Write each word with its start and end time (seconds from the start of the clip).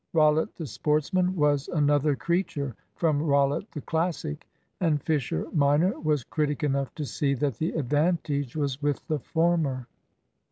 Rollitt 0.15 0.55
the 0.55 0.65
sportsman 0.65 1.35
was 1.35 1.67
another 1.67 2.15
creature 2.15 2.75
from 2.95 3.21
Rollitt 3.21 3.69
the 3.69 3.81
Classic, 3.81 4.47
and 4.79 4.99
Fisher 4.99 5.45
minor 5.53 5.93
was 5.99 6.23
critic 6.23 6.63
enough 6.63 6.91
to 6.95 7.05
see 7.05 7.35
that 7.35 7.59
the 7.59 7.73
advantage 7.73 8.55
was 8.55 8.81
with 8.81 9.05
the 9.07 9.19
former. 9.19 9.85